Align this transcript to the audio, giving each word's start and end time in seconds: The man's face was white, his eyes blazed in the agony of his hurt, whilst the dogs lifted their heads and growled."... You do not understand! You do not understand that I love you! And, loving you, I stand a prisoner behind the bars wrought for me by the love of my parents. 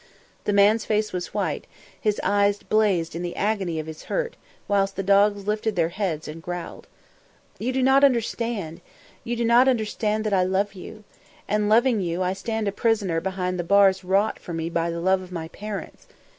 The 0.45 0.51
man's 0.51 0.83
face 0.83 1.13
was 1.13 1.31
white, 1.31 1.67
his 2.01 2.19
eyes 2.23 2.63
blazed 2.63 3.15
in 3.15 3.21
the 3.21 3.35
agony 3.35 3.77
of 3.79 3.85
his 3.85 4.05
hurt, 4.05 4.35
whilst 4.67 4.95
the 4.95 5.03
dogs 5.03 5.45
lifted 5.45 5.75
their 5.75 5.89
heads 5.89 6.27
and 6.27 6.41
growled."... 6.41 6.87
You 7.59 7.71
do 7.71 7.83
not 7.83 8.03
understand! 8.03 8.81
You 9.23 9.35
do 9.35 9.45
not 9.45 9.67
understand 9.67 10.23
that 10.23 10.33
I 10.33 10.41
love 10.41 10.73
you! 10.73 11.03
And, 11.47 11.69
loving 11.69 12.01
you, 12.01 12.23
I 12.23 12.33
stand 12.33 12.67
a 12.67 12.71
prisoner 12.71 13.21
behind 13.21 13.59
the 13.59 13.63
bars 13.63 14.03
wrought 14.03 14.39
for 14.39 14.53
me 14.53 14.71
by 14.71 14.89
the 14.89 15.01
love 15.01 15.21
of 15.21 15.31
my 15.31 15.49
parents. 15.49 16.07